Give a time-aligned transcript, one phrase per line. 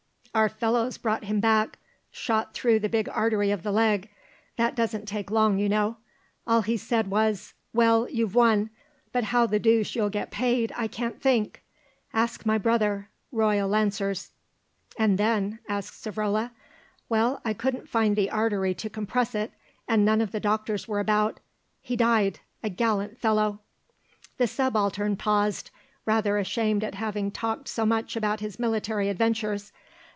[0.33, 1.77] Our fellows brought him back,
[2.09, 4.07] shot through the big artery of the leg;
[4.55, 5.97] that doesn't take long, you know.
[6.47, 8.69] All he said was: 'Well, you've won,
[9.11, 11.63] but how the deuce you'll get paid, I can't think.
[12.13, 14.31] Ask my brother, Royal Lancers.'"
[14.97, 16.51] "And then?" asked Savrola.
[17.09, 19.51] "Well, I couldn't find the artery to compress it,
[19.85, 21.41] and none of the doctors were about.
[21.81, 23.59] He died, a gallant fellow!"
[24.37, 25.71] The Subaltern paused,
[26.05, 29.73] rather ashamed at having talked so much about his military adventures.